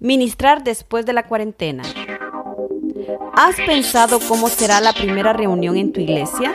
Ministrar 0.00 0.64
después 0.64 1.06
de 1.06 1.12
la 1.12 1.26
cuarentena. 1.26 1.82
¿Has 3.36 3.56
pensado 3.66 4.20
cómo 4.20 4.48
será 4.48 4.80
la 4.80 4.92
primera 4.92 5.32
reunión 5.32 5.76
en 5.76 5.92
tu 5.92 6.00
iglesia? 6.00 6.54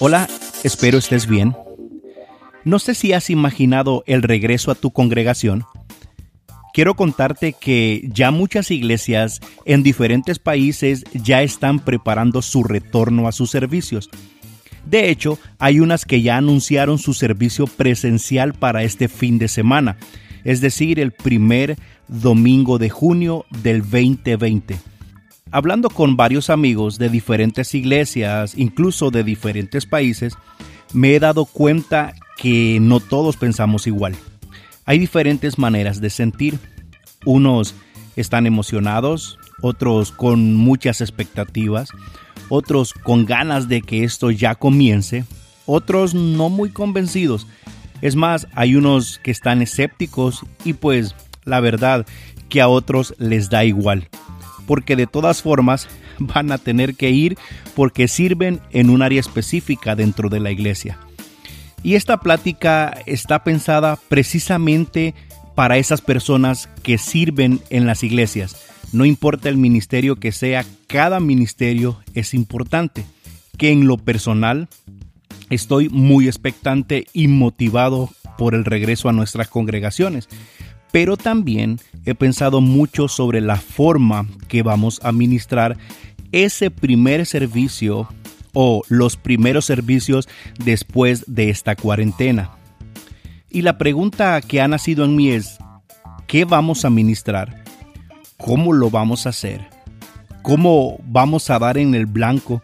Hola, 0.00 0.28
espero 0.64 0.98
estés 0.98 1.26
bien. 1.26 1.56
No 2.64 2.78
sé 2.78 2.94
si 2.94 3.12
has 3.12 3.30
imaginado 3.30 4.02
el 4.06 4.22
regreso 4.22 4.70
a 4.70 4.74
tu 4.74 4.92
congregación. 4.92 5.64
Quiero 6.72 6.94
contarte 6.94 7.52
que 7.52 8.08
ya 8.12 8.30
muchas 8.30 8.70
iglesias 8.70 9.40
en 9.64 9.82
diferentes 9.82 10.38
países 10.38 11.04
ya 11.12 11.42
están 11.42 11.80
preparando 11.80 12.40
su 12.40 12.64
retorno 12.64 13.28
a 13.28 13.32
sus 13.32 13.50
servicios. 13.50 14.08
De 14.84 15.10
hecho, 15.10 15.38
hay 15.58 15.80
unas 15.80 16.04
que 16.04 16.22
ya 16.22 16.36
anunciaron 16.36 16.98
su 16.98 17.14
servicio 17.14 17.66
presencial 17.66 18.54
para 18.54 18.82
este 18.82 19.08
fin 19.08 19.38
de 19.38 19.48
semana, 19.48 19.96
es 20.44 20.60
decir, 20.60 20.98
el 20.98 21.12
primer 21.12 21.76
domingo 22.08 22.78
de 22.78 22.90
junio 22.90 23.44
del 23.62 23.82
2020. 23.82 24.76
Hablando 25.50 25.90
con 25.90 26.16
varios 26.16 26.50
amigos 26.50 26.98
de 26.98 27.10
diferentes 27.10 27.74
iglesias, 27.74 28.54
incluso 28.56 29.10
de 29.10 29.22
diferentes 29.22 29.86
países, 29.86 30.34
me 30.92 31.14
he 31.14 31.20
dado 31.20 31.44
cuenta 31.44 32.14
que 32.36 32.78
no 32.80 33.00
todos 33.00 33.36
pensamos 33.36 33.86
igual. 33.86 34.14
Hay 34.84 34.98
diferentes 34.98 35.58
maneras 35.58 36.00
de 36.00 36.10
sentir. 36.10 36.58
Unos 37.24 37.74
están 38.16 38.46
emocionados, 38.46 39.38
otros 39.60 40.10
con 40.10 40.54
muchas 40.56 41.00
expectativas, 41.00 41.90
otros 42.48 42.92
con 42.92 43.26
ganas 43.26 43.68
de 43.68 43.82
que 43.82 44.04
esto 44.04 44.30
ya 44.30 44.54
comience, 44.54 45.24
otros 45.66 46.14
no 46.14 46.48
muy 46.48 46.70
convencidos. 46.70 47.46
Es 48.00 48.16
más, 48.16 48.48
hay 48.54 48.74
unos 48.74 49.18
que 49.22 49.30
están 49.30 49.62
escépticos 49.62 50.44
y 50.64 50.72
pues 50.72 51.14
la 51.44 51.60
verdad 51.60 52.06
que 52.48 52.60
a 52.60 52.68
otros 52.68 53.14
les 53.18 53.48
da 53.48 53.64
igual, 53.64 54.08
porque 54.66 54.96
de 54.96 55.06
todas 55.06 55.42
formas 55.42 55.88
van 56.18 56.52
a 56.52 56.58
tener 56.58 56.94
que 56.94 57.10
ir 57.10 57.38
porque 57.74 58.08
sirven 58.08 58.60
en 58.70 58.90
un 58.90 59.02
área 59.02 59.20
específica 59.20 59.94
dentro 59.96 60.28
de 60.28 60.40
la 60.40 60.50
iglesia. 60.50 60.98
Y 61.82 61.94
esta 61.94 62.20
plática 62.20 62.96
está 63.06 63.42
pensada 63.42 63.98
precisamente 64.08 65.14
para 65.54 65.78
esas 65.78 66.00
personas 66.00 66.68
que 66.82 66.98
sirven 66.98 67.60
en 67.70 67.86
las 67.86 68.02
iglesias. 68.02 68.56
No 68.92 69.06
importa 69.06 69.48
el 69.48 69.56
ministerio 69.56 70.16
que 70.16 70.32
sea, 70.32 70.64
cada 70.86 71.18
ministerio 71.18 71.98
es 72.14 72.34
importante. 72.34 73.04
Que 73.56 73.70
en 73.70 73.86
lo 73.86 73.96
personal 73.96 74.68
estoy 75.50 75.88
muy 75.88 76.26
expectante 76.26 77.06
y 77.12 77.28
motivado 77.28 78.10
por 78.36 78.54
el 78.54 78.64
regreso 78.64 79.08
a 79.08 79.12
nuestras 79.12 79.48
congregaciones. 79.48 80.28
Pero 80.90 81.16
también 81.16 81.80
he 82.04 82.14
pensado 82.14 82.60
mucho 82.60 83.08
sobre 83.08 83.40
la 83.40 83.56
forma 83.56 84.26
que 84.48 84.62
vamos 84.62 85.00
a 85.02 85.12
ministrar 85.12 85.78
ese 86.32 86.70
primer 86.70 87.24
servicio 87.24 88.08
o 88.52 88.82
los 88.88 89.16
primeros 89.16 89.64
servicios 89.64 90.28
después 90.62 91.24
de 91.26 91.48
esta 91.48 91.76
cuarentena. 91.76 92.50
Y 93.50 93.62
la 93.62 93.78
pregunta 93.78 94.40
que 94.40 94.60
ha 94.60 94.68
nacido 94.68 95.04
en 95.04 95.16
mí 95.16 95.30
es, 95.30 95.58
¿qué 96.26 96.44
vamos 96.44 96.84
a 96.84 96.90
ministrar? 96.90 97.61
¿Cómo 98.44 98.72
lo 98.72 98.90
vamos 98.90 99.26
a 99.26 99.28
hacer? 99.28 99.70
¿Cómo 100.42 100.98
vamos 101.04 101.48
a 101.48 101.60
dar 101.60 101.78
en 101.78 101.94
el 101.94 102.06
blanco? 102.06 102.60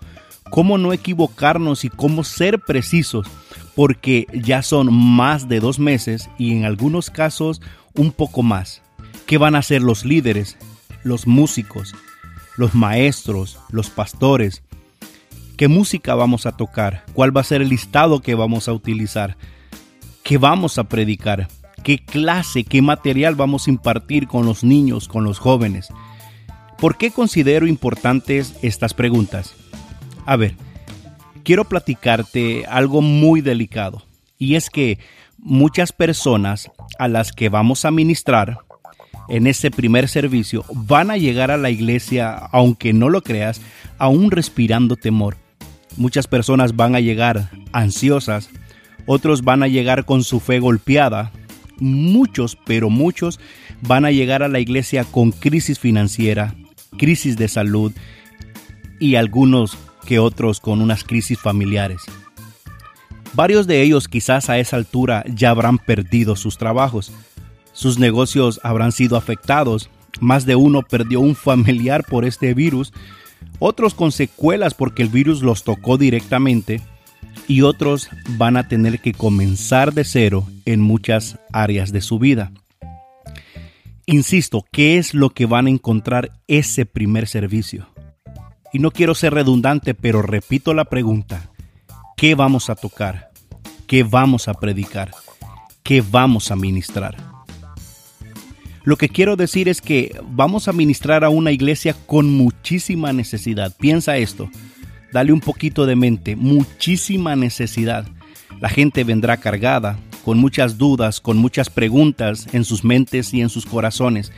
¿Cómo 0.51 0.77
no 0.77 0.93
equivocarnos 0.93 1.85
y 1.85 1.89
cómo 1.89 2.25
ser 2.25 2.59
precisos? 2.59 3.29
Porque 3.77 4.27
ya 4.35 4.63
son 4.63 4.93
más 4.93 5.49
de 5.49 5.61
dos 5.61 5.79
meses 5.79 6.29
y 6.37 6.57
en 6.57 6.65
algunos 6.65 7.11
casos 7.11 7.63
un 7.95 8.11
poco 8.11 8.43
más. 8.43 8.83
¿Qué 9.27 9.39
van 9.39 9.55
a 9.55 9.59
hacer 9.59 9.81
los 9.81 10.05
líderes, 10.05 10.57
los 11.05 11.29
músicos, 11.29 11.95
los 12.57 12.75
maestros, 12.75 13.61
los 13.71 13.89
pastores, 13.89 14.65
qué 15.57 15.69
música 15.69 16.17
vamos 16.17 16.45
a 16.47 16.57
tocar, 16.57 17.05
cuál 17.13 17.37
va 17.37 17.43
a 17.43 17.45
ser 17.45 17.63
el 17.63 17.69
listado 17.69 18.21
que 18.21 18.35
vamos 18.35 18.67
a 18.67 18.73
utilizar, 18.73 19.37
qué 20.25 20.39
vamos 20.39 20.77
a 20.79 20.85
predicar, 20.85 21.47
qué 21.83 21.99
clase, 21.99 22.65
qué 22.65 22.83
material 22.83 23.35
vamos 23.35 23.67
a 23.67 23.71
impartir 23.71 24.27
con 24.27 24.47
los 24.47 24.65
niños, 24.65 25.09
con 25.09 25.25
los 25.25 25.39
jóvenes. 25.39 25.89
¿Por 26.79 26.97
qué 26.97 27.11
considero 27.11 27.67
importantes 27.67 28.55
estas 28.63 28.95
preguntas? 28.95 29.55
A 30.27 30.37
ver, 30.37 30.55
quiero 31.45 31.65
platicarte 31.65 32.65
algo 32.67 33.03
muy 33.03 33.41
delicado, 33.41 34.03
y 34.39 34.55
es 34.55 34.71
que 34.71 34.99
muchas 35.39 35.93
personas 35.93 36.71
a 36.99 37.09
las 37.09 37.33
que 37.33 37.49
vamos 37.49 37.85
a 37.85 37.91
ministrar 37.91 38.59
en 39.29 39.47
ese 39.47 39.71
primer 39.71 40.09
servicio 40.09 40.65
van 40.73 41.11
a 41.11 41.17
llegar 41.17 41.51
a 41.51 41.57
la 41.57 41.71
iglesia, 41.71 42.33
aunque 42.53 42.93
no 42.93 43.09
lo 43.09 43.23
creas, 43.23 43.61
aún 43.99 44.31
respirando 44.31 44.97
temor 44.97 45.37
Muchas 45.99 46.29
personas 46.29 46.77
van 46.77 46.95
a 46.95 47.01
llegar 47.01 47.51
ansiosas, 47.73 48.51
otros 49.05 49.43
van 49.43 49.65
a 49.65 49.67
llegar 49.67 50.05
con 50.05 50.23
su 50.23 50.39
fe 50.39 50.61
golpeada, 50.61 51.33
muchos, 51.79 52.57
pero 52.67 52.91
muchos 52.91 53.41
van 53.83 54.05
a 54.05 54.11
llegar 54.11 54.43
a 54.43 54.49
la 54.49 54.61
iglesia 54.61 55.05
con 55.05 55.33
crisis 55.33 55.79
financiera, 55.79 56.55
crisis 56.97 57.37
de 57.37 57.49
salud 57.49 57.93
y 58.99 59.15
algunos 59.15 59.77
que 60.07 60.19
otros 60.19 60.61
con 60.61 60.81
unas 60.81 61.05
crisis 61.05 61.39
familiares. 61.39 62.03
Varios 63.35 63.67
de 63.67 63.83
ellos 63.83 64.09
quizás 64.09 64.49
a 64.49 64.59
esa 64.59 64.77
altura 64.77 65.25
ya 65.29 65.51
habrán 65.51 65.79
perdido 65.79 66.35
sus 66.35 66.59
trabajos, 66.59 67.13
sus 67.79 68.01
negocios 68.01 68.59
habrán 68.65 68.91
sido 68.91 69.17
afectados, 69.17 69.89
más 70.19 70.47
de 70.47 70.57
uno 70.57 70.83
perdió 70.83 71.21
un 71.21 71.37
familiar 71.37 72.05
por 72.05 72.25
este 72.25 72.53
virus. 72.53 72.93
Otros 73.61 73.95
con 73.95 74.11
secuelas 74.11 74.75
porque 74.75 75.05
el 75.05 75.11
virus 75.11 75.43
los 75.43 75.63
tocó 75.63 75.97
directamente 75.97 76.81
y 77.49 77.63
otros 77.63 78.11
van 78.37 78.57
a 78.57 78.69
tener 78.69 79.01
que 79.01 79.15
comenzar 79.15 79.95
de 79.95 80.05
cero 80.05 80.47
en 80.67 80.81
muchas 80.81 81.39
áreas 81.53 81.91
de 81.91 82.03
su 82.03 82.19
vida. 82.19 82.53
Insisto, 84.07 84.65
¿qué 84.71 84.99
es 84.99 85.15
lo 85.15 85.31
que 85.31 85.47
van 85.47 85.67
a 85.67 85.71
encontrar 85.71 86.31
ese 86.47 86.87
primer 86.87 87.27
servicio? 87.27 87.89
Y 88.73 88.79
no 88.79 88.91
quiero 88.91 89.15
ser 89.15 89.33
redundante, 89.35 89.95
pero 89.95 90.23
repito 90.23 90.75
la 90.75 90.85
pregunta. 90.85 91.51
¿Qué 92.17 92.35
vamos 92.35 92.69
a 92.69 92.75
tocar? 92.75 93.31
¿Qué 93.87 94.03
vamos 94.03 94.49
a 94.49 94.55
predicar? 94.55 95.11
¿Qué 95.83 96.03
vamos 96.03 96.51
a 96.51 96.57
ministrar? 96.57 97.17
Lo 98.85 98.97
que 98.97 99.09
quiero 99.09 99.37
decir 99.37 99.69
es 99.69 99.81
que 99.81 100.19
vamos 100.31 100.69
a 100.69 100.73
ministrar 100.73 101.25
a 101.25 101.29
una 101.31 101.53
iglesia 101.53 101.95
con 102.07 102.31
muchísima 102.31 103.13
necesidad. 103.13 103.75
Piensa 103.79 104.17
esto, 104.17 104.51
dale 105.13 105.33
un 105.33 105.41
poquito 105.41 105.87
de 105.87 105.97
mente, 105.97 106.37
muchísima 106.37 107.37
necesidad. 107.37 108.07
La 108.61 108.69
gente 108.69 109.05
vendrá 109.05 109.37
cargada, 109.37 109.99
con 110.25 110.39
muchas 110.39 110.79
dudas, 110.79 111.21
con 111.21 111.39
muchas 111.39 111.71
preguntas 111.71 112.49
en 112.53 112.65
sus 112.65 112.85
mentes 112.85 113.33
y 113.33 113.41
en 113.41 113.49
sus 113.49 113.67
corazones. 113.67 114.33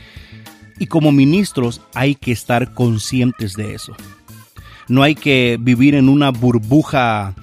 Y 0.79 0.87
como 0.87 1.11
ministros 1.11 1.81
hay 1.93 2.15
que 2.15 2.31
estar 2.31 2.73
conscientes 2.73 3.53
de 3.53 3.75
eso. 3.75 3.95
No 4.87 5.03
hay 5.03 5.15
que 5.15 5.57
vivir 5.59 5.95
en 5.95 6.09
una 6.09 6.31
burbuja 6.31 7.35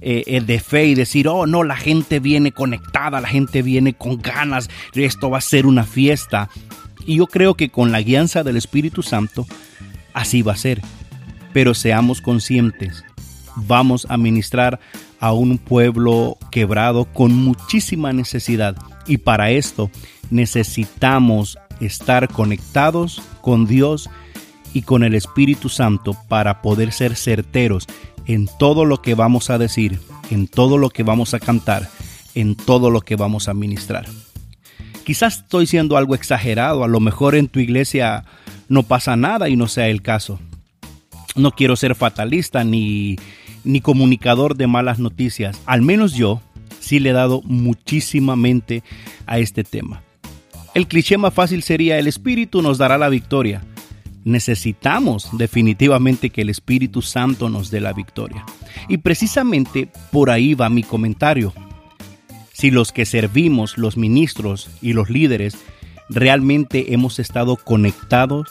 eh, 0.00 0.42
de 0.44 0.60
fe 0.60 0.86
y 0.86 0.94
decir, 0.94 1.28
oh 1.28 1.46
no, 1.46 1.62
la 1.64 1.76
gente 1.76 2.20
viene 2.20 2.52
conectada, 2.52 3.20
la 3.20 3.28
gente 3.28 3.62
viene 3.62 3.94
con 3.94 4.20
ganas, 4.20 4.68
esto 4.94 5.30
va 5.30 5.38
a 5.38 5.40
ser 5.40 5.66
una 5.66 5.84
fiesta. 5.84 6.50
Y 7.06 7.16
yo 7.16 7.26
creo 7.26 7.54
que 7.54 7.70
con 7.70 7.90
la 7.90 8.02
guianza 8.02 8.42
del 8.42 8.56
Espíritu 8.56 9.02
Santo, 9.02 9.46
así 10.12 10.42
va 10.42 10.52
a 10.52 10.56
ser. 10.56 10.82
Pero 11.54 11.72
seamos 11.72 12.20
conscientes, 12.20 13.04
vamos 13.56 14.06
a 14.10 14.18
ministrar 14.18 14.80
a 15.20 15.32
un 15.32 15.56
pueblo 15.56 16.36
quebrado 16.50 17.06
con 17.06 17.32
muchísima 17.32 18.12
necesidad. 18.12 18.76
Y 19.06 19.18
para 19.18 19.50
esto 19.50 19.90
necesitamos 20.30 21.56
estar 21.80 22.28
conectados 22.28 23.22
con 23.40 23.66
Dios 23.66 24.10
y 24.74 24.82
con 24.82 25.04
el 25.04 25.14
Espíritu 25.14 25.68
Santo 25.68 26.16
para 26.28 26.60
poder 26.60 26.92
ser 26.92 27.16
certeros 27.16 27.86
en 28.26 28.48
todo 28.58 28.84
lo 28.84 29.00
que 29.00 29.14
vamos 29.14 29.48
a 29.48 29.56
decir, 29.56 30.00
en 30.30 30.48
todo 30.48 30.76
lo 30.76 30.90
que 30.90 31.04
vamos 31.04 31.34
a 31.34 31.40
cantar, 31.40 31.88
en 32.34 32.56
todo 32.56 32.90
lo 32.90 33.00
que 33.00 33.16
vamos 33.16 33.48
a 33.48 33.54
ministrar. 33.54 34.06
Quizás 35.04 35.38
estoy 35.38 35.66
siendo 35.66 35.96
algo 35.96 36.14
exagerado, 36.14 36.82
a 36.82 36.88
lo 36.88 36.98
mejor 36.98 37.34
en 37.34 37.48
tu 37.48 37.60
iglesia 37.60 38.24
no 38.68 38.82
pasa 38.82 39.16
nada 39.16 39.48
y 39.48 39.56
no 39.56 39.68
sea 39.68 39.88
el 39.88 40.02
caso. 40.02 40.40
No 41.34 41.52
quiero 41.52 41.76
ser 41.76 41.94
fatalista 41.94 42.64
ni, 42.64 43.16
ni 43.64 43.80
comunicador 43.80 44.56
de 44.56 44.66
malas 44.66 44.98
noticias, 44.98 45.60
al 45.66 45.82
menos 45.82 46.14
yo 46.14 46.40
sí 46.80 47.00
le 47.00 47.10
he 47.10 47.14
dado 47.14 47.42
muchísima 47.44 48.36
mente 48.36 48.82
a 49.26 49.38
este 49.38 49.64
tema. 49.64 50.02
El 50.74 50.86
cliché 50.88 51.18
más 51.18 51.32
fácil 51.32 51.62
sería 51.62 51.98
el 51.98 52.06
espíritu 52.06 52.62
nos 52.62 52.78
dará 52.78 52.98
la 52.98 53.08
victoria 53.08 53.62
necesitamos 54.24 55.28
definitivamente 55.32 56.30
que 56.30 56.42
el 56.42 56.50
Espíritu 56.50 57.02
Santo 57.02 57.48
nos 57.48 57.70
dé 57.70 57.80
la 57.80 57.92
victoria. 57.92 58.44
Y 58.88 58.98
precisamente 58.98 59.88
por 60.10 60.30
ahí 60.30 60.54
va 60.54 60.68
mi 60.68 60.82
comentario. 60.82 61.52
si 62.52 62.70
los 62.70 62.92
que 62.92 63.04
servimos, 63.04 63.78
los 63.78 63.96
ministros 63.96 64.70
y 64.80 64.92
los 64.92 65.10
líderes, 65.10 65.56
realmente 66.08 66.94
hemos 66.94 67.18
estado 67.18 67.56
conectados 67.56 68.48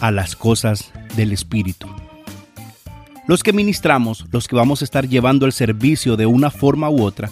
a 0.00 0.10
las 0.10 0.36
cosas 0.36 0.92
del 1.16 1.32
Espíritu. 1.32 1.88
Los 3.30 3.44
que 3.44 3.52
ministramos, 3.52 4.24
los 4.32 4.48
que 4.48 4.56
vamos 4.56 4.82
a 4.82 4.84
estar 4.84 5.08
llevando 5.08 5.46
el 5.46 5.52
servicio 5.52 6.16
de 6.16 6.26
una 6.26 6.50
forma 6.50 6.90
u 6.90 7.04
otra, 7.04 7.30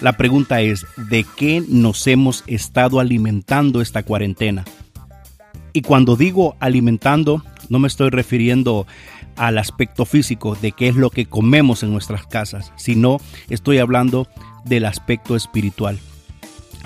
la 0.00 0.12
pregunta 0.12 0.60
es, 0.60 0.86
¿de 0.96 1.26
qué 1.36 1.64
nos 1.68 2.06
hemos 2.06 2.44
estado 2.46 3.00
alimentando 3.00 3.80
esta 3.80 4.04
cuarentena? 4.04 4.64
Y 5.72 5.82
cuando 5.82 6.14
digo 6.14 6.54
alimentando, 6.60 7.42
no 7.68 7.80
me 7.80 7.88
estoy 7.88 8.10
refiriendo 8.10 8.86
al 9.34 9.58
aspecto 9.58 10.04
físico 10.04 10.54
de 10.54 10.70
qué 10.70 10.86
es 10.86 10.94
lo 10.94 11.10
que 11.10 11.26
comemos 11.26 11.82
en 11.82 11.90
nuestras 11.90 12.24
casas, 12.28 12.72
sino 12.76 13.16
estoy 13.48 13.78
hablando 13.78 14.28
del 14.64 14.84
aspecto 14.84 15.34
espiritual. 15.34 15.98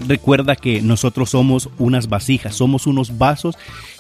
Recuerda 0.09 0.57
que 0.57 0.81
nosotros 0.81 1.29
somos 1.29 1.69
unas 1.77 2.09
vasijas, 2.09 2.55
somos 2.55 2.87
unos 2.87 3.19
vasos 3.19 3.59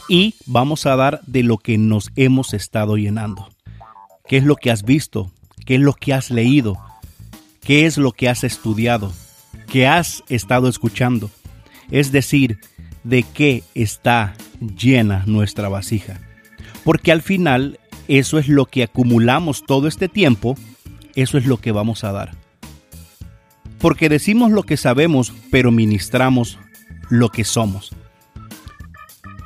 y 0.09 0.35
vamos 0.47 0.87
a 0.87 0.97
dar 0.97 1.21
de 1.26 1.43
lo 1.43 1.59
que 1.59 1.76
nos 1.76 2.11
hemos 2.17 2.55
estado 2.55 2.97
llenando. 2.97 3.53
¿Qué 4.26 4.38
es 4.38 4.44
lo 4.44 4.56
que 4.56 4.71
has 4.71 4.85
visto? 4.85 5.31
¿Qué 5.67 5.75
es 5.75 5.81
lo 5.82 5.93
que 5.93 6.15
has 6.15 6.31
leído? 6.31 6.79
¿Qué 7.61 7.85
es 7.85 7.99
lo 7.99 8.12
que 8.12 8.31
has 8.31 8.43
estudiado? 8.43 9.12
¿Qué 9.71 9.87
has 9.87 10.25
estado 10.31 10.69
escuchando? 10.69 11.31
Es 11.91 12.11
decir, 12.11 12.59
de 13.03 13.23
qué 13.23 13.65
está 13.75 14.35
llena 14.61 15.25
nuestra 15.26 15.69
vasija. 15.69 16.21
Porque 16.85 17.12
al 17.12 17.21
final 17.21 17.79
eso 18.09 18.38
es 18.38 18.49
lo 18.49 18.65
que 18.65 18.82
acumulamos 18.82 19.62
todo 19.67 19.88
este 19.88 20.09
tiempo, 20.09 20.56
eso 21.15 21.37
es 21.37 21.44
lo 21.44 21.59
que 21.59 21.73
vamos 21.73 22.03
a 22.03 22.12
dar. 22.12 22.32
Porque 23.79 24.09
decimos 24.09 24.53
lo 24.53 24.62
que 24.62 24.79
sabemos, 24.79 25.35
pero 25.50 25.71
ministramos 25.71 26.59
lo 27.11 27.29
que 27.29 27.44
somos. 27.44 27.94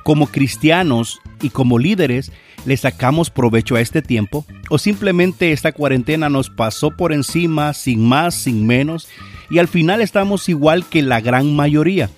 Como 0.09 0.29
cristianos 0.29 1.21
y 1.43 1.51
como 1.51 1.79
líderes, 1.79 2.33
¿le 2.65 2.79
sacamos 2.79 3.29
provecho 3.29 3.77
a 3.77 3.83
este 3.83 4.01
tiempo? 4.01 4.47
¿O 4.71 4.79
simplemente 4.79 5.53
esta 5.53 5.73
cuarentena 5.73 6.31
nos 6.31 6.49
pasó 6.49 6.91
por 6.97 7.13
encima, 7.13 7.75
sin 7.75 8.09
más, 8.09 8.35
sin 8.35 8.67
menos, 8.67 9.07
y 9.51 9.59
al 9.59 9.69
final 9.69 10.01
estamos 10.01 10.49
igual 10.49 10.87
que 10.87 11.03
la 11.03 11.21
gran 11.21 11.55
mayoría? 11.55 12.09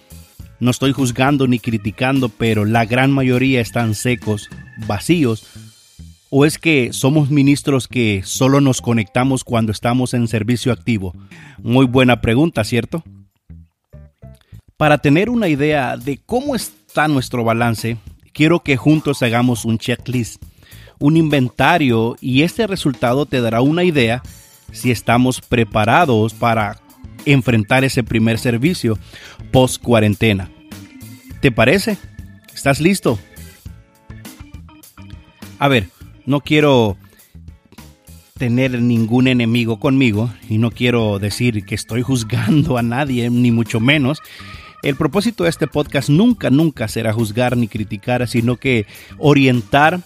No 0.61 0.71
estoy 0.71 0.93
juzgando 0.93 1.49
ni 1.49 1.59
criticando, 1.59 2.29
pero 2.29 2.65
la 2.65 2.85
gran 2.85 3.11
mayoría 3.11 3.61
están 3.61 3.97
secos, 3.97 4.49
vacíos. 4.87 5.49
¿O 6.29 6.47
es 6.47 6.59
que 6.59 6.93
somos 6.93 7.33
ministros 7.33 7.89
que 7.89 8.23
solo 8.25 8.61
nos 8.61 8.83
conectamos 8.83 9.43
cuando 9.43 9.73
estamos 9.73 10.15
en 10.15 10.29
servicio 10.29 10.71
activo? 10.71 11.13
Muy 11.61 11.87
buena 11.87 12.21
pregunta, 12.21 12.63
¿cierto? 12.63 13.03
Para 14.77 14.99
tener 14.99 15.29
una 15.29 15.49
idea 15.49 15.97
de 15.97 16.21
cómo 16.25 16.55
está 16.55 16.80
nuestro 17.09 17.45
balance, 17.45 17.97
quiero 18.33 18.61
que 18.61 18.77
juntos 18.77 19.23
hagamos 19.23 19.65
un 19.65 19.79
checklist, 19.79 20.43
un 20.99 21.17
inventario 21.17 22.17
y 22.21 22.43
este 22.43 22.67
resultado 22.67 23.27
te 23.27 23.41
dará 23.41 23.63
una 23.63 23.85
idea 23.85 24.23
si 24.73 24.91
estamos 24.91 25.41
preparados 25.41 26.35
para 26.35 26.79
enfrentar 27.25 27.85
ese 27.85 28.03
primer 28.03 28.39
servicio 28.39 28.99
post 29.51 29.83
cuarentena. 29.83 30.51
¿Te 31.41 31.51
parece? 31.51 31.97
¿Estás 32.55 32.81
listo? 32.81 33.19
A 35.59 35.69
ver, 35.69 35.89
no 36.27 36.41
quiero 36.41 36.97
tener 38.37 38.81
ningún 38.81 39.29
enemigo 39.29 39.79
conmigo 39.79 40.31
y 40.49 40.59
no 40.59 40.71
quiero 40.71 41.19
decir 41.19 41.65
que 41.65 41.75
estoy 41.75 42.03
juzgando 42.03 42.79
a 42.79 42.83
nadie, 42.83 43.31
ni 43.31 43.51
mucho 43.51 43.81
menos. 43.81 44.21
El 44.83 44.97
propósito 44.97 45.45
de 45.45 45.51
este 45.51 45.67
podcast 45.67 46.09
nunca, 46.09 46.51
nunca 46.51 46.89
será 46.89 47.13
juzgar 47.13 47.57
ni 47.57 47.69
criticar, 47.69 48.27
sino 48.27 48.57
que 48.57 48.87
orientar 49.19 50.01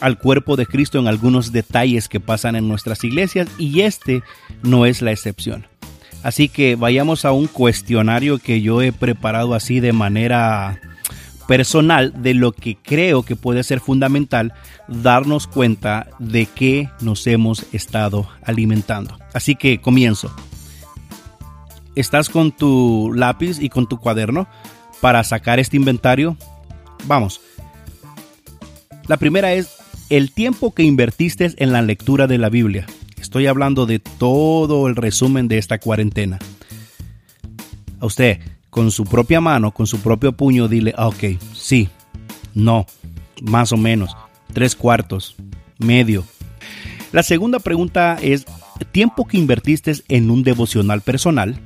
al 0.00 0.18
cuerpo 0.18 0.56
de 0.56 0.66
Cristo 0.66 0.98
en 0.98 1.06
algunos 1.06 1.52
detalles 1.52 2.08
que 2.08 2.18
pasan 2.18 2.56
en 2.56 2.68
nuestras 2.68 3.04
iglesias 3.04 3.48
y 3.58 3.82
este 3.82 4.22
no 4.62 4.86
es 4.86 5.02
la 5.02 5.12
excepción. 5.12 5.66
Así 6.22 6.48
que 6.48 6.76
vayamos 6.76 7.24
a 7.24 7.32
un 7.32 7.46
cuestionario 7.46 8.38
que 8.38 8.60
yo 8.60 8.82
he 8.82 8.92
preparado 8.92 9.54
así 9.54 9.80
de 9.80 9.92
manera 9.92 10.80
personal 11.46 12.22
de 12.22 12.34
lo 12.34 12.52
que 12.52 12.76
creo 12.76 13.24
que 13.24 13.36
puede 13.36 13.64
ser 13.64 13.80
fundamental 13.80 14.52
darnos 14.88 15.46
cuenta 15.46 16.06
de 16.18 16.46
qué 16.46 16.88
nos 17.00 17.26
hemos 17.26 17.66
estado 17.72 18.28
alimentando. 18.44 19.18
Así 19.34 19.54
que 19.56 19.80
comienzo. 19.80 20.34
¿Estás 21.94 22.30
con 22.30 22.52
tu 22.52 23.12
lápiz 23.14 23.60
y 23.60 23.68
con 23.68 23.86
tu 23.86 23.98
cuaderno 23.98 24.48
para 25.00 25.22
sacar 25.24 25.58
este 25.58 25.76
inventario? 25.76 26.36
Vamos. 27.04 27.40
La 29.08 29.18
primera 29.18 29.52
es 29.52 29.76
el 30.08 30.32
tiempo 30.32 30.72
que 30.72 30.84
invertiste 30.84 31.52
en 31.56 31.72
la 31.72 31.82
lectura 31.82 32.26
de 32.26 32.38
la 32.38 32.48
Biblia. 32.48 32.86
Estoy 33.20 33.46
hablando 33.46 33.84
de 33.84 33.98
todo 33.98 34.88
el 34.88 34.96
resumen 34.96 35.48
de 35.48 35.58
esta 35.58 35.78
cuarentena. 35.78 36.38
A 38.00 38.06
usted, 38.06 38.40
con 38.70 38.90
su 38.90 39.04
propia 39.04 39.40
mano, 39.40 39.72
con 39.72 39.86
su 39.86 40.00
propio 40.00 40.32
puño, 40.32 40.68
dile, 40.68 40.94
ah, 40.96 41.08
ok, 41.08 41.38
sí, 41.54 41.88
no, 42.54 42.86
más 43.42 43.70
o 43.72 43.76
menos, 43.76 44.16
tres 44.52 44.74
cuartos, 44.74 45.36
medio. 45.78 46.24
La 47.12 47.22
segunda 47.22 47.58
pregunta 47.58 48.18
es, 48.22 48.46
¿tiempo 48.92 49.26
que 49.26 49.36
invertiste 49.36 49.92
en 50.08 50.30
un 50.30 50.42
devocional 50.42 51.02
personal? 51.02 51.60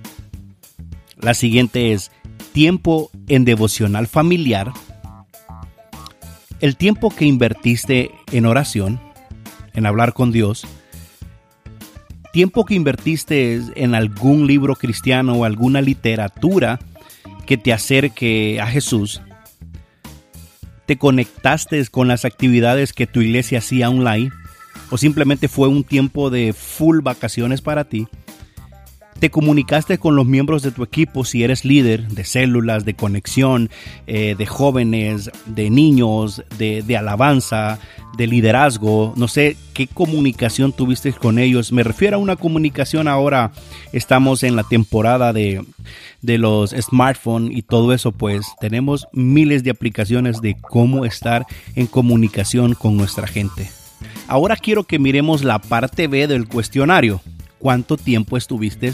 La 1.27 1.35
siguiente 1.35 1.93
es, 1.93 2.13
¿tiempo 2.53 3.11
en 3.27 3.45
devocional 3.45 4.07
familiar? 4.07 4.73
El 6.61 6.77
tiempo 6.77 7.11
que 7.11 7.25
invertiste 7.25 8.13
en 8.31 8.47
oración, 8.47 9.01
en 9.75 9.87
hablar 9.87 10.13
con 10.13 10.31
Dios, 10.31 10.65
tiempo 12.33 12.65
que 12.65 12.77
invertiste 12.77 13.61
en 13.75 13.97
algún 13.97 14.47
libro 14.47 14.77
cristiano 14.77 15.33
o 15.33 15.45
alguna 15.45 15.81
literatura 15.81 16.79
que 17.45 17.57
te 17.57 17.73
acerque 17.73 18.61
a 18.61 18.69
Jesús, 18.69 19.21
te 20.87 20.97
conectaste 20.97 21.85
con 21.87 22.07
las 22.07 22.25
actividades 22.25 22.93
que 22.93 23.09
tu 23.09 23.21
iglesia 23.21 23.59
hacía 23.59 23.91
online 23.91 24.31
o 24.91 24.97
simplemente 24.97 25.49
fue 25.49 25.67
un 25.67 25.83
tiempo 25.83 26.31
de 26.31 26.53
full 26.53 27.01
vacaciones 27.01 27.63
para 27.63 27.83
ti, 27.83 28.07
te 29.19 29.31
comunicaste 29.31 29.99
con 29.99 30.17
los 30.17 30.27
miembros 30.27 30.63
de 30.63 30.71
tu 30.71 30.83
equipo 30.83 31.25
si 31.25 31.43
eres 31.43 31.65
líder 31.65 32.09
de 32.09 32.25
células, 32.25 32.85
de 32.85 32.95
conexión, 32.95 33.71
eh, 34.07 34.35
de 34.37 34.47
jóvenes, 34.47 35.31
de 35.47 35.71
niños, 35.71 36.43
de, 36.59 36.97
alabanza, 36.97 37.79
de 38.17 38.27
liderazgo. 38.27 39.15
No 39.17 39.29
sé 39.29 39.57
qué 39.75 39.87
comunicación 39.87 40.73
tuviste 40.73 41.13
con 41.13 41.39
ellos. 41.39 41.73
Me 41.73 41.83
refiero 41.83 42.17
a 42.17 42.21
una 42.21 42.37
comunicación 42.37 43.09
ahora. 43.09 43.53
Estamos 43.93 44.43
en 44.43 44.57
la 44.57 44.65
temporada 44.65 45.33
de, 45.33 45.65
de 46.23 46.39
los 46.39 46.71
smartphones 46.71 47.57
y 47.57 47.63
todo 47.63 47.93
eso. 47.93 48.13
Pues 48.13 48.47
tenemos 48.61 49.07
miles 49.13 49.65
de 49.65 49.71
aplicaciones 49.71 50.41
de 50.41 50.57
cómo 50.61 51.05
estar 51.05 51.47
en 51.75 51.87
comunicación 51.87 52.75
con 52.75 52.97
nuestra 52.97 53.27
gente. 53.27 53.71
Ahora 54.29 54.57
quiero 54.57 54.85
que 54.85 54.99
miremos 54.99 55.43
la 55.43 55.59
parte 55.59 56.07
B 56.07 56.27
del 56.27 56.49
cuestionario 56.49 57.23
cuánto 57.59 57.97
tiempo 57.97 58.37
estuviste 58.37 58.93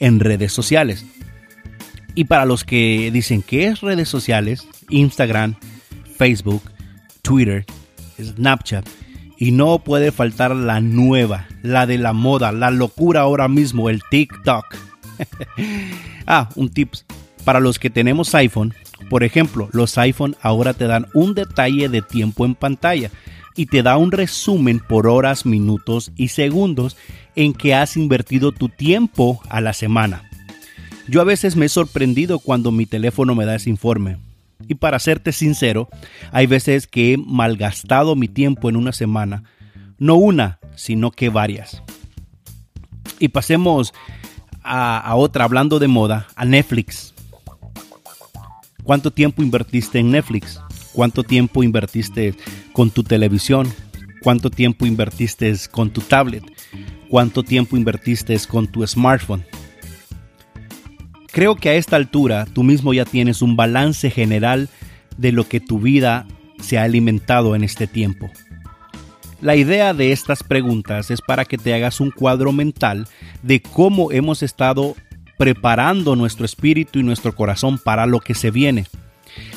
en 0.00 0.20
redes 0.20 0.52
sociales. 0.52 1.04
Y 2.14 2.24
para 2.24 2.44
los 2.44 2.64
que 2.64 3.10
dicen 3.12 3.42
que 3.42 3.66
es 3.66 3.80
redes 3.80 4.08
sociales, 4.08 4.66
Instagram, 4.88 5.56
Facebook, 6.16 6.62
Twitter, 7.22 7.64
Snapchat, 8.20 8.88
y 9.36 9.50
no 9.50 9.80
puede 9.80 10.12
faltar 10.12 10.54
la 10.54 10.80
nueva, 10.80 11.46
la 11.62 11.86
de 11.86 11.98
la 11.98 12.12
moda, 12.12 12.52
la 12.52 12.70
locura 12.70 13.22
ahora 13.22 13.48
mismo, 13.48 13.90
el 13.90 14.02
TikTok. 14.08 14.76
ah, 16.26 16.48
un 16.54 16.68
tips. 16.68 17.04
Para 17.44 17.60
los 17.60 17.78
que 17.78 17.90
tenemos 17.90 18.34
iPhone, 18.34 18.74
por 19.10 19.24
ejemplo, 19.24 19.68
los 19.72 19.98
iPhone 19.98 20.36
ahora 20.40 20.72
te 20.72 20.86
dan 20.86 21.06
un 21.14 21.34
detalle 21.34 21.88
de 21.88 22.00
tiempo 22.00 22.46
en 22.46 22.54
pantalla 22.54 23.10
y 23.56 23.66
te 23.66 23.82
da 23.82 23.96
un 23.96 24.12
resumen 24.12 24.80
por 24.80 25.06
horas, 25.06 25.46
minutos 25.46 26.12
y 26.16 26.28
segundos 26.28 26.96
en 27.36 27.52
que 27.52 27.74
has 27.74 27.96
invertido 27.96 28.52
tu 28.52 28.68
tiempo 28.68 29.40
a 29.48 29.60
la 29.60 29.72
semana. 29.72 30.28
Yo 31.08 31.20
a 31.20 31.24
veces 31.24 31.56
me 31.56 31.66
he 31.66 31.68
sorprendido 31.68 32.38
cuando 32.38 32.72
mi 32.72 32.86
teléfono 32.86 33.34
me 33.34 33.44
da 33.44 33.56
ese 33.56 33.70
informe. 33.70 34.18
Y 34.66 34.76
para 34.76 34.98
serte 34.98 35.32
sincero, 35.32 35.88
hay 36.32 36.46
veces 36.46 36.86
que 36.86 37.12
he 37.12 37.16
malgastado 37.18 38.16
mi 38.16 38.28
tiempo 38.28 38.68
en 38.68 38.76
una 38.76 38.92
semana. 38.92 39.44
No 39.98 40.14
una, 40.14 40.58
sino 40.76 41.10
que 41.10 41.28
varias. 41.28 41.82
Y 43.18 43.28
pasemos 43.28 43.92
a, 44.62 44.98
a 44.98 45.14
otra, 45.16 45.44
hablando 45.44 45.78
de 45.78 45.88
moda, 45.88 46.28
a 46.34 46.44
Netflix. 46.44 47.12
¿Cuánto 48.82 49.10
tiempo 49.10 49.42
invertiste 49.42 49.98
en 49.98 50.10
Netflix? 50.10 50.60
¿Cuánto 50.92 51.22
tiempo 51.22 51.62
invertiste 51.62 52.34
con 52.74 52.90
tu 52.90 53.04
televisión? 53.04 53.72
¿Cuánto 54.20 54.50
tiempo 54.50 54.84
invertiste 54.84 55.54
con 55.70 55.90
tu 55.90 56.02
tablet? 56.02 56.44
¿Cuánto 57.08 57.42
tiempo 57.42 57.76
invertiste 57.76 58.36
con 58.48 58.66
tu 58.66 58.86
smartphone? 58.86 59.46
Creo 61.30 61.54
que 61.56 61.70
a 61.70 61.74
esta 61.74 61.96
altura 61.96 62.46
tú 62.52 62.64
mismo 62.64 62.92
ya 62.92 63.04
tienes 63.04 63.42
un 63.42 63.56
balance 63.56 64.10
general 64.10 64.68
de 65.16 65.30
lo 65.32 65.48
que 65.48 65.60
tu 65.60 65.78
vida 65.78 66.26
se 66.60 66.76
ha 66.76 66.82
alimentado 66.82 67.54
en 67.54 67.62
este 67.62 67.86
tiempo. 67.86 68.30
La 69.40 69.54
idea 69.54 69.94
de 69.94 70.10
estas 70.10 70.42
preguntas 70.42 71.10
es 71.10 71.20
para 71.20 71.44
que 71.44 71.58
te 71.58 71.74
hagas 71.74 72.00
un 72.00 72.10
cuadro 72.10 72.50
mental 72.50 73.06
de 73.42 73.62
cómo 73.62 74.10
hemos 74.10 74.42
estado 74.42 74.96
preparando 75.38 76.16
nuestro 76.16 76.44
espíritu 76.44 76.98
y 76.98 77.04
nuestro 77.04 77.36
corazón 77.36 77.78
para 77.78 78.06
lo 78.06 78.18
que 78.18 78.34
se 78.34 78.50
viene. 78.50 78.86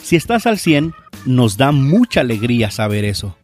Si 0.04 0.16
estás 0.16 0.46
al 0.46 0.60
100, 0.60 0.94
nos 1.28 1.58
da 1.58 1.72
mucha 1.72 2.22
alegría 2.22 2.72
saber 2.72 3.06
eso. 3.06 3.36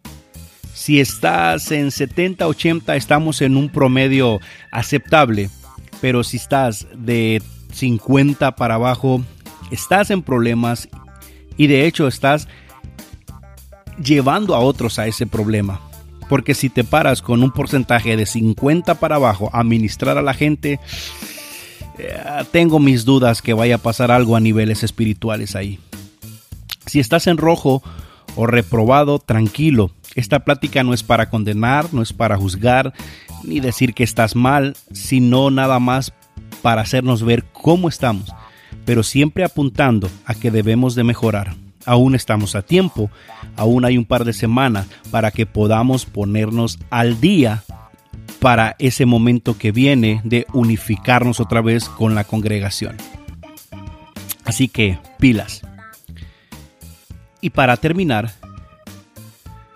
Si 0.73 0.99
estás 0.99 1.71
en 1.71 1.91
70, 1.91 2.47
80, 2.47 2.95
estamos 2.95 3.41
en 3.41 3.57
un 3.57 3.69
promedio 3.69 4.39
aceptable, 4.71 5.49
pero 6.01 6.23
si 6.23 6.37
estás 6.37 6.87
de 6.95 7.41
50 7.73 8.55
para 8.55 8.75
abajo, 8.75 9.23
estás 9.69 10.09
en 10.09 10.23
problemas 10.23 10.89
y 11.57 11.67
de 11.67 11.85
hecho 11.85 12.07
estás 12.07 12.47
llevando 14.03 14.55
a 14.55 14.59
otros 14.59 14.97
a 14.97 15.07
ese 15.07 15.27
problema. 15.27 15.79
Porque 16.29 16.55
si 16.55 16.69
te 16.69 16.83
paras 16.83 17.21
con 17.21 17.43
un 17.43 17.51
porcentaje 17.51 18.17
de 18.17 18.25
50 18.25 18.95
para 18.95 19.17
abajo 19.17 19.49
a 19.53 19.63
ministrar 19.63 20.17
a 20.17 20.21
la 20.21 20.33
gente, 20.33 20.79
eh, 21.99 22.17
tengo 22.51 22.79
mis 22.79 23.05
dudas 23.05 23.41
que 23.41 23.53
vaya 23.53 23.75
a 23.75 23.79
pasar 23.79 24.09
algo 24.09 24.35
a 24.35 24.39
niveles 24.39 24.83
espirituales 24.83 25.55
ahí. 25.55 25.79
Si 26.85 26.99
estás 26.99 27.27
en 27.27 27.37
rojo 27.37 27.83
o 28.35 28.47
reprobado, 28.47 29.19
tranquilo. 29.19 29.91
Esta 30.15 30.39
plática 30.41 30.83
no 30.83 30.93
es 30.93 31.03
para 31.03 31.29
condenar, 31.29 31.93
no 31.93 32.01
es 32.01 32.13
para 32.13 32.37
juzgar, 32.37 32.93
ni 33.43 33.59
decir 33.59 33.93
que 33.93 34.03
estás 34.03 34.35
mal, 34.35 34.75
sino 34.91 35.49
nada 35.51 35.79
más 35.79 36.13
para 36.61 36.81
hacernos 36.81 37.23
ver 37.23 37.43
cómo 37.51 37.89
estamos, 37.89 38.33
pero 38.85 39.03
siempre 39.03 39.43
apuntando 39.43 40.09
a 40.25 40.33
que 40.33 40.51
debemos 40.51 40.95
de 40.95 41.03
mejorar. 41.03 41.55
Aún 41.85 42.15
estamos 42.15 42.55
a 42.55 42.61
tiempo, 42.61 43.09
aún 43.57 43.83
hay 43.83 43.97
un 43.97 44.05
par 44.05 44.23
de 44.23 44.33
semanas 44.33 44.87
para 45.11 45.31
que 45.31 45.45
podamos 45.45 46.05
ponernos 46.05 46.79
al 46.89 47.19
día 47.19 47.63
para 48.39 48.75
ese 48.79 49.05
momento 49.05 49.57
que 49.57 49.71
viene 49.71 50.21
de 50.23 50.45
unificarnos 50.53 51.39
otra 51.39 51.61
vez 51.61 51.89
con 51.89 52.15
la 52.15 52.23
congregación. 52.23 52.97
Así 54.45 54.67
que 54.67 54.99
pilas. 55.19 55.61
Y 57.43 57.49
para 57.49 57.75
terminar, 57.75 58.31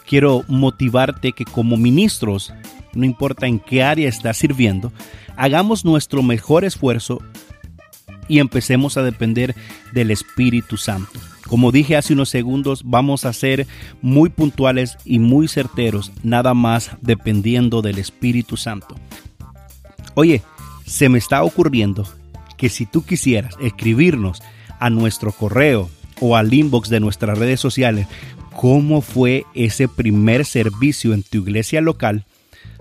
quiero 0.08 0.46
motivarte 0.48 1.34
que 1.34 1.44
como 1.44 1.76
ministros, 1.76 2.54
no 2.94 3.04
importa 3.04 3.46
en 3.46 3.60
qué 3.60 3.84
área 3.84 4.08
estás 4.08 4.38
sirviendo, 4.38 4.94
hagamos 5.36 5.84
nuestro 5.84 6.24
mejor 6.24 6.64
esfuerzo 6.64 7.22
y 8.30 8.40
empecemos 8.40 8.96
a 8.96 9.04
depender 9.04 9.54
del 9.92 10.12
Espíritu 10.12 10.78
Santo. 10.78 11.20
Como 11.46 11.74
dije 11.74 11.98
hace 11.98 12.14
unos 12.14 12.30
segundos, 12.30 12.84
vamos 12.86 13.26
a 13.26 13.34
ser 13.34 13.68
muy 14.02 14.30
puntuales 14.30 14.98
y 15.04 15.20
muy 15.20 15.50
certeros, 15.50 16.14
nada 16.24 16.54
más 16.54 16.92
dependiendo 17.02 17.82
del 17.82 17.98
Espíritu 17.98 18.56
Santo. 18.56 18.96
Oye, 20.14 20.42
se 20.86 21.10
me 21.10 21.18
está 21.18 21.44
ocurriendo 21.44 22.08
que 22.56 22.70
si 22.70 22.86
tú 22.86 23.04
quisieras 23.04 23.56
escribirnos 23.60 24.42
a 24.80 24.90
nuestro 24.90 25.34
correo 25.34 25.90
o 26.20 26.36
al 26.36 26.54
inbox 26.54 26.90
de 26.90 27.00
nuestras 27.00 27.38
redes 27.38 27.60
sociales 27.60 28.08
cómo 28.58 29.02
fue 29.02 29.46
ese 29.54 29.88
primer 29.88 30.44
servicio 30.44 31.14
en 31.14 31.22
tu 31.22 31.38
iglesia 31.38 31.80
local, 31.80 32.26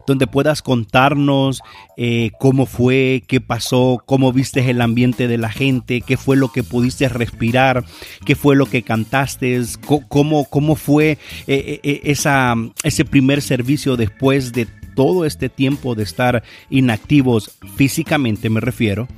donde 0.06 0.26
puedas 0.26 0.62
contarnos 0.62 1.60
eh, 1.98 2.30
cómo 2.40 2.64
fue, 2.64 3.22
qué 3.26 3.42
pasó, 3.42 4.02
cómo 4.06 4.32
viste 4.32 4.68
el 4.70 4.80
ambiente 4.80 5.28
de 5.28 5.36
la 5.36 5.50
gente, 5.50 6.00
qué 6.00 6.16
fue 6.16 6.36
lo 6.36 6.50
que 6.50 6.62
pudiste 6.62 7.10
respirar, 7.10 7.84
qué 8.24 8.34
fue 8.34 8.56
lo 8.56 8.64
que 8.64 8.82
cantaste, 8.82 9.60
cómo, 10.08 10.46
cómo 10.46 10.76
fue 10.76 11.18
eh, 11.46 11.80
eh, 11.82 12.00
esa, 12.04 12.54
ese 12.82 13.04
primer 13.04 13.42
servicio 13.42 13.98
después 13.98 14.52
de 14.54 14.66
todo 14.94 15.26
este 15.26 15.50
tiempo 15.50 15.94
de 15.94 16.04
estar 16.04 16.42
inactivos 16.70 17.50
físicamente, 17.76 18.48
me 18.48 18.60
refiero. 18.60 19.08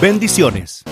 Bendiciones. 0.00 0.84